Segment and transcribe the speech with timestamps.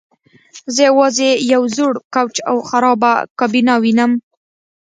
[0.73, 4.11] زه یوازې یو زوړ کوچ او خرابه کابینه وینم